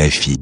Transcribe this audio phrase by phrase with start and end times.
[0.00, 0.34] RFI.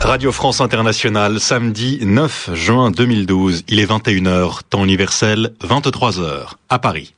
[0.00, 3.62] Radio France Internationale, samedi 9 juin 2012.
[3.68, 7.14] Il est 21h, temps universel, 23h, à Paris.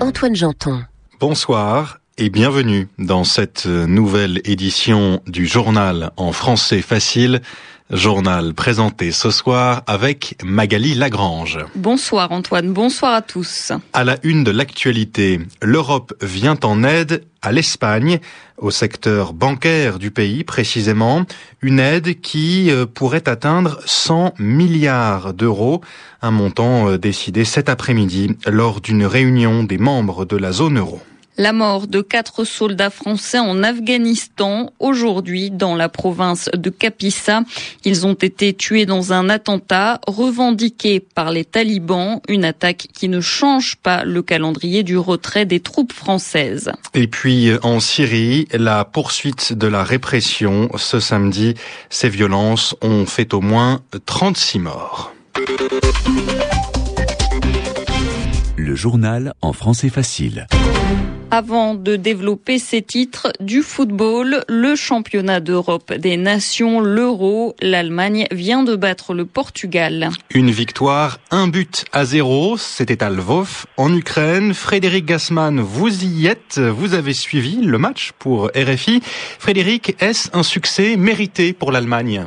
[0.00, 0.82] Antoine Janton.
[1.20, 7.40] Bonsoir et bienvenue dans cette nouvelle édition du journal en français facile
[7.92, 11.58] Journal présenté ce soir avec Magali Lagrange.
[11.74, 13.70] Bonsoir Antoine, bonsoir à tous.
[13.92, 18.18] À la une de l'actualité, l'Europe vient en aide à l'Espagne,
[18.56, 21.26] au secteur bancaire du pays précisément,
[21.60, 25.82] une aide qui euh, pourrait atteindre 100 milliards d'euros,
[26.22, 31.02] un montant euh, décidé cet après-midi lors d'une réunion des membres de la zone euro.
[31.38, 37.42] La mort de quatre soldats français en Afghanistan aujourd'hui dans la province de Kapisa.
[37.84, 43.22] Ils ont été tués dans un attentat revendiqué par les talibans, une attaque qui ne
[43.22, 46.70] change pas le calendrier du retrait des troupes françaises.
[46.92, 51.54] Et puis en Syrie, la poursuite de la répression ce samedi,
[51.88, 55.12] ces violences ont fait au moins 36 morts.
[58.72, 60.46] Le journal en français facile.
[61.30, 68.62] Avant de développer ces titres du football, le championnat d'Europe des nations, l'Euro, l'Allemagne vient
[68.62, 70.08] de battre le Portugal.
[70.30, 74.54] Une victoire, un but à zéro, c'était à Lvov, en Ukraine.
[74.54, 79.02] Frédéric Gassman, vous y êtes, vous avez suivi le match pour RFI.
[79.38, 82.26] Frédéric, est-ce un succès mérité pour l'Allemagne?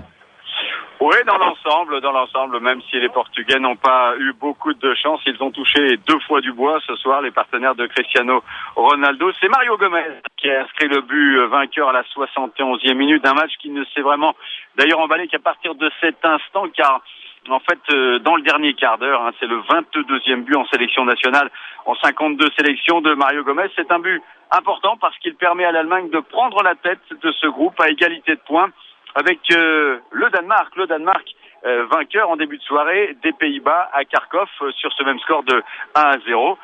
[1.05, 5.21] Oui, dans l'ensemble, dans l'ensemble, même si les Portugais n'ont pas eu beaucoup de chance,
[5.27, 8.43] ils ont touché deux fois du bois ce soir, les partenaires de Cristiano
[8.75, 9.31] Ronaldo.
[9.39, 10.03] C'est Mario Gomez
[10.35, 14.01] qui a inscrit le but vainqueur à la 71e minute d'un match qui ne s'est
[14.01, 14.35] vraiment
[14.77, 17.01] d'ailleurs emballé qu'à partir de cet instant, car
[17.49, 21.05] en fait, euh, dans le dernier quart d'heure, hein, c'est le 22e but en sélection
[21.05, 21.51] nationale
[21.85, 23.69] en 52 sélections de Mario Gomez.
[23.75, 27.45] C'est un but important parce qu'il permet à l'Allemagne de prendre la tête de ce
[27.45, 28.71] groupe à égalité de points
[29.15, 30.75] avec euh, le Danemark.
[30.75, 31.25] Le Danemark
[31.65, 35.43] euh, vainqueur en début de soirée des Pays-Bas à Kharkov euh, sur ce même score
[35.43, 35.63] de
[35.95, 36.57] 1 à 0.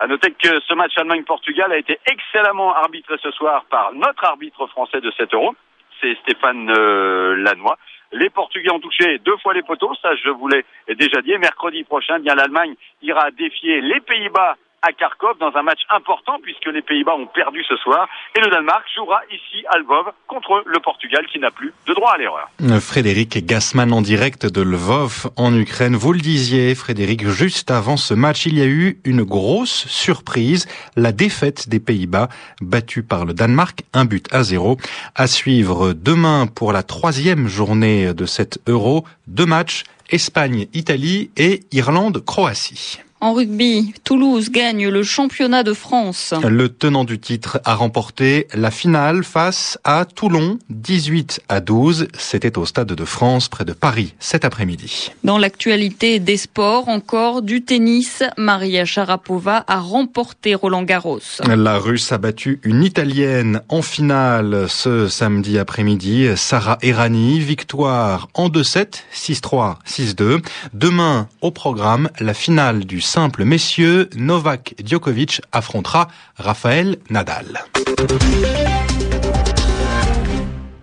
[0.00, 4.66] À noter que ce match Allemagne-Portugal a été excellemment arbitré ce soir par notre arbitre
[4.68, 5.54] français de 7 euros,
[6.00, 7.74] c'est Stéphane Lannoy.
[8.12, 10.64] Les Portugais ont touché deux fois les poteaux, ça je vous l'ai
[10.94, 11.36] déjà dit.
[11.38, 16.66] mercredi prochain, bien l'Allemagne ira défier les Pays-Bas à Kharkov dans un match important puisque
[16.66, 20.78] les Pays-Bas ont perdu ce soir et le Danemark jouera ici à Lvov contre le
[20.80, 22.48] Portugal qui n'a plus de droit à l'erreur.
[22.80, 25.96] Frédéric Gassman en direct de Lvov en Ukraine.
[25.96, 30.68] Vous le disiez Frédéric, juste avant ce match, il y a eu une grosse surprise,
[30.96, 32.28] la défaite des Pays-Bas
[32.60, 34.76] battue par le Danemark, un but à zéro.
[35.14, 43.00] À suivre demain pour la troisième journée de cet Euro, deux matchs, Espagne-Italie et Irlande-Croatie.
[43.20, 46.34] En rugby, Toulouse gagne le championnat de France.
[46.48, 52.06] Le tenant du titre a remporté la finale face à Toulon, 18 à 12.
[52.16, 55.10] C'était au Stade de France, près de Paris, cet après-midi.
[55.24, 61.18] Dans l'actualité des sports, encore du tennis, Maria Sharapova a remporté Roland Garros.
[61.44, 67.40] La Russe a battu une Italienne en finale ce samedi après-midi, Sarah Errani.
[67.40, 70.40] Victoire en 2-7, 6-3, 6-2.
[70.72, 77.64] Demain, au programme, la finale du simple messieurs, Novak Djokovic affrontera Rafael Nadal.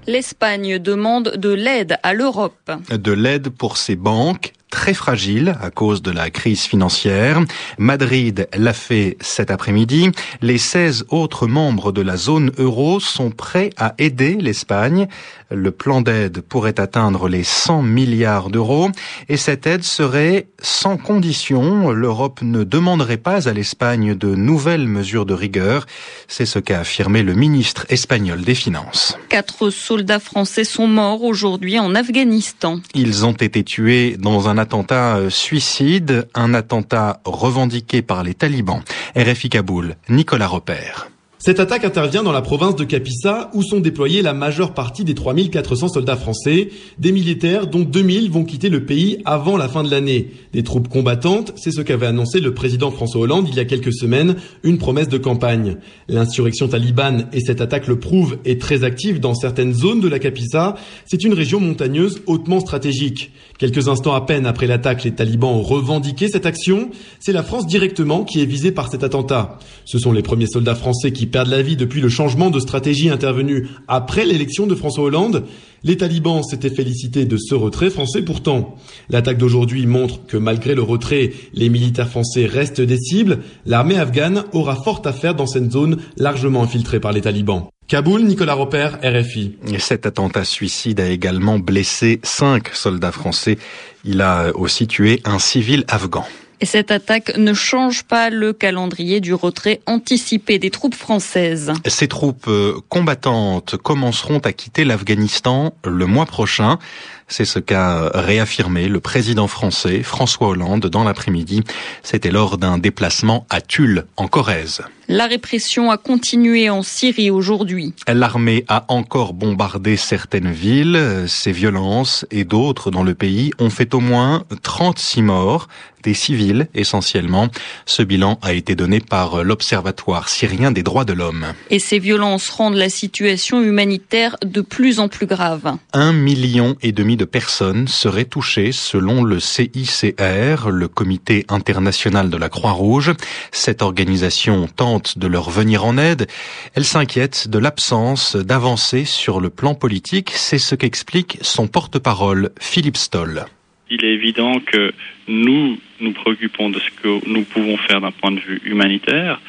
[0.08, 2.72] L'Espagne demande de l'aide à l'Europe.
[2.90, 7.40] De l'aide pour ses banques très fragile à cause de la crise financière.
[7.78, 10.12] Madrid l'a fait cet après-midi.
[10.42, 15.08] Les 16 autres membres de la zone euro sont prêts à aider l'Espagne.
[15.52, 18.90] Le plan d'aide pourrait atteindre les 100 milliards d'euros
[19.30, 21.92] et cette aide serait sans condition.
[21.92, 25.86] L'Europe ne demanderait pas à l'Espagne de nouvelles mesures de rigueur.
[26.28, 29.18] C'est ce qu'a affirmé le ministre espagnol des Finances.
[29.30, 32.80] Quatre soldats français sont morts aujourd'hui en Afghanistan.
[32.94, 38.82] Ils ont été tués dans un attentat euh, suicide, un attentat revendiqué par les talibans.
[39.16, 41.08] RFI Kaboul, Nicolas Repère.
[41.46, 45.14] Cette attaque intervient dans la province de Kapisa où sont déployés la majeure partie des
[45.14, 49.92] 3400 soldats français, des militaires dont 2000 vont quitter le pays avant la fin de
[49.92, 50.32] l'année.
[50.54, 53.94] Des troupes combattantes, c'est ce qu'avait annoncé le président François Hollande il y a quelques
[53.94, 55.78] semaines, une promesse de campagne.
[56.08, 60.18] L'insurrection talibane, et cette attaque le prouve, est très active dans certaines zones de la
[60.18, 60.74] Kapisa.
[61.06, 63.32] C'est une région montagneuse hautement stratégique.
[63.60, 66.90] Quelques instants à peine après l'attaque, les talibans ont revendiqué cette action.
[67.20, 69.60] C'est la France directement qui est visée par cet attentat.
[69.86, 73.10] Ce sont les premiers soldats français qui perdent la vie depuis le changement de stratégie
[73.10, 75.44] intervenu après l'élection de François Hollande.
[75.84, 78.78] Les talibans s'étaient félicités de ce retrait français pourtant.
[79.10, 83.40] L'attaque d'aujourd'hui montre que malgré le retrait, les militaires français restent des cibles.
[83.66, 87.66] L'armée afghane aura fort à faire dans cette zone largement infiltrée par les talibans.
[87.90, 89.58] Kaboul, Nicolas Roper, RFI.
[89.78, 93.58] cet attentat suicide a également blessé cinq soldats français.
[94.06, 96.24] Il a aussi tué un civil afghan.
[96.62, 101.74] Et cette attaque ne change pas le calendrier du retrait anticipé des troupes françaises.
[101.86, 106.80] Ces troupes euh, combattantes commenceront à quitter l'Afghanistan le mois prochain.
[107.28, 111.64] C'est ce qu'a réaffirmé le président français François Hollande dans l'après-midi.
[112.04, 114.84] C'était lors d'un déplacement à Tulle, en Corrèze.
[115.08, 117.94] La répression a continué en Syrie aujourd'hui.
[118.08, 121.26] L'armée a encore bombardé certaines villes.
[121.28, 125.68] Ces violences et d'autres dans le pays ont fait au moins 36 morts,
[126.02, 127.50] des civils essentiellement.
[127.86, 131.46] Ce bilan a été donné par l'Observatoire syrien des droits de l'homme.
[131.70, 135.76] Et ces violences rendent la situation humanitaire de plus en plus grave.
[135.94, 142.38] Un million et demi de personnes seraient touchées selon le CICR, le Comité international de
[142.38, 143.14] la Croix-Rouge.
[143.52, 146.28] Cette organisation tente de leur venir en aide.
[146.74, 150.32] Elle s'inquiète de l'absence d'avancées sur le plan politique.
[150.36, 153.46] C'est ce qu'explique son porte-parole, Philippe Stoll.
[153.90, 154.92] Il est évident que
[155.28, 159.40] nous nous préoccupons de ce que nous pouvons faire d'un point de vue humanitaire,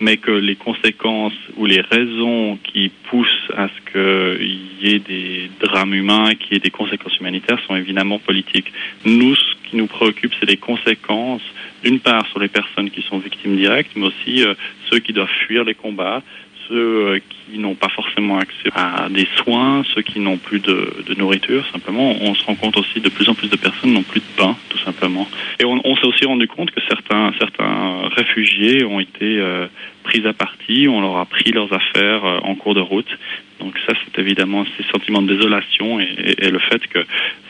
[0.00, 5.50] mais que les conséquences ou les raisons qui poussent à ce qu'il y ait des
[5.60, 8.70] drames humains, qu'il y ait des conséquences humanitaires sont évidemment politiques.
[9.04, 11.42] Nous, ce qui nous préoccupe, c'est les conséquences,
[11.82, 14.54] d'une part sur les personnes qui sont victimes directes, mais aussi euh,
[14.90, 16.22] ceux qui doivent fuir les combats,
[16.68, 20.92] ceux euh, qui n'ont pas forcément accès à des soins, ceux qui n'ont plus de,
[21.16, 22.14] nourriture, simplement.
[22.20, 24.56] On se rend compte aussi de plus en plus de personnes n'ont plus de pain,
[24.68, 25.28] tout simplement.
[25.60, 29.66] Et on, s'est aussi rendu compte que certains, certains réfugiés ont été euh,
[30.02, 33.18] pris à partie, on leur a pris leurs affaires euh, en cours de route.
[33.60, 36.98] Donc ça, c'est évidemment ces sentiments de désolation et, le fait que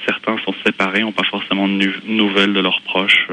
[0.06, 3.26] certains sont séparés, n'ont pas forcément de nouvelles de leurs proches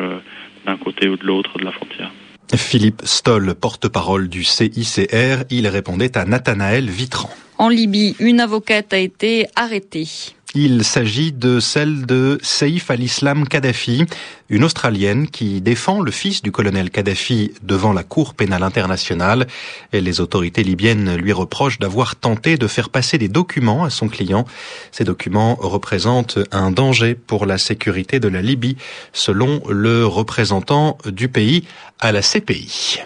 [0.65, 2.09] d'un côté ou de l'autre de la frontière.
[2.56, 7.30] Philippe Stoll, porte-parole du CICR, il répondait à Nathanaël Vitran.
[7.58, 10.08] En Libye, une avocate a été arrêtée.
[10.56, 14.06] Il s'agit de celle de Saïf al-Islam Kadhafi,
[14.50, 19.48] une Australienne qui défend le fils du colonel Kadhafi devant la Cour pénale internationale.
[19.94, 24.08] Et les autorités libyennes lui reprochent d'avoir tenté de faire passer des documents à son
[24.08, 24.46] client.
[24.92, 28.78] Ces documents représentent un danger pour la sécurité de la Libye,
[29.12, 31.64] selon le représentant du pays
[32.00, 33.00] à la CPI.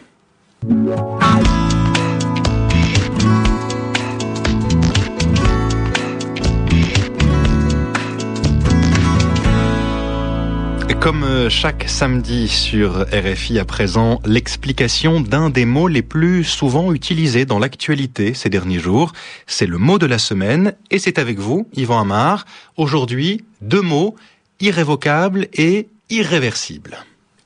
[11.08, 16.92] Comme euh, chaque samedi sur RFI à présent, l'explication d'un des mots les plus souvent
[16.92, 19.14] utilisés dans l'actualité ces derniers jours,
[19.46, 22.46] c'est le mot de la semaine et c'est avec vous, Yvan Amar.
[22.76, 24.18] Aujourd'hui, deux mots,
[24.60, 26.98] irrévocables et irréversibles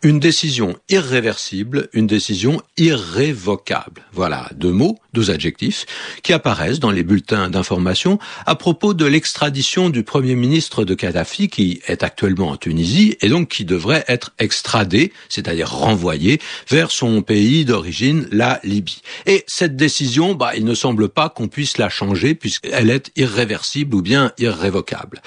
[0.03, 4.03] une décision irréversible, une décision irrévocable.
[4.13, 5.85] Voilà deux mots, deux adjectifs
[6.23, 11.49] qui apparaissent dans les bulletins d'information à propos de l'extradition du Premier ministre de Kadhafi
[11.49, 17.21] qui est actuellement en Tunisie et donc qui devrait être extradé, c'est-à-dire renvoyé vers son
[17.21, 19.01] pays d'origine, la Libye.
[19.27, 23.95] Et cette décision, bah, il ne semble pas qu'on puisse la changer puisqu'elle est irréversible
[23.95, 25.21] ou bien irrévocable.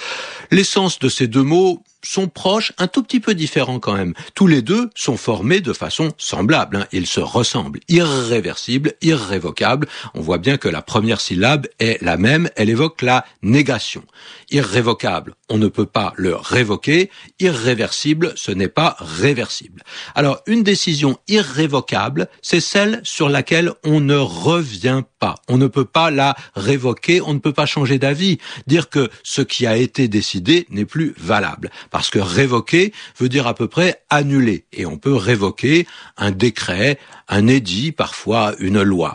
[0.50, 4.14] L'essence de ces deux mots sont proches, un tout petit peu différents quand même.
[4.34, 6.86] Tous les deux sont formés de façon semblable, hein.
[6.92, 7.80] ils se ressemblent.
[7.88, 13.24] Irréversible, irrévocable, on voit bien que la première syllabe est la même, elle évoque la
[13.42, 14.04] négation.
[14.50, 17.10] Irrévocable, on ne peut pas le révoquer.
[17.40, 19.82] Irréversible, ce n'est pas réversible.
[20.14, 25.36] Alors, une décision irrévocable, c'est celle sur laquelle on ne revient pas.
[25.48, 29.42] On ne peut pas la révoquer, on ne peut pas changer d'avis, dire que ce
[29.42, 31.70] qui a été décidé n'est plus valable.
[31.94, 34.66] Parce que révoquer veut dire à peu près annuler.
[34.72, 35.86] Et on peut révoquer
[36.16, 36.98] un décret,
[37.28, 39.14] un édit, parfois une loi.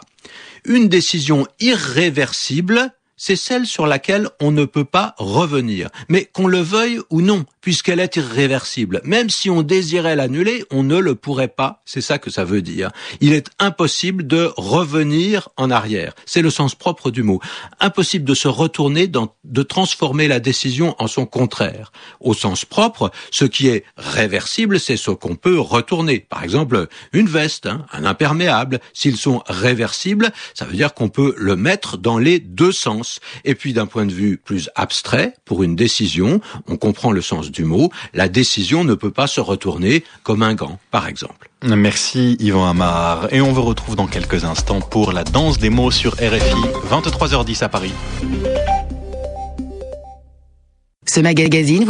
[0.63, 5.89] Une décision irréversible, c'est celle sur laquelle on ne peut pas revenir.
[6.07, 9.01] Mais qu'on le veuille ou non, puisqu'elle est irréversible.
[9.03, 11.81] Même si on désirait l'annuler, on ne le pourrait pas.
[11.85, 12.89] C'est ça que ça veut dire.
[13.19, 16.13] Il est impossible de revenir en arrière.
[16.25, 17.41] C'est le sens propre du mot.
[17.81, 21.91] Impossible de se retourner, de transformer la décision en son contraire.
[22.21, 26.19] Au sens propre, ce qui est réversible, c'est ce qu'on peut retourner.
[26.21, 28.79] Par exemple, une veste, hein, un imperméable.
[28.93, 33.19] S'ils sont réversibles, ça veut dire qu'on peut le mettre dans les deux sens sens.
[33.45, 37.51] Et puis d'un point de vue plus abstrait, pour une décision, on comprend le sens
[37.51, 41.49] du mot, la décision ne peut pas se retourner comme un gant, par exemple.
[41.63, 43.33] Merci Yvan Amar.
[43.33, 47.63] Et on vous retrouve dans quelques instants pour la danse des mots sur RFI, 23h10
[47.63, 47.93] à Paris.
[51.05, 51.88] Ce magazine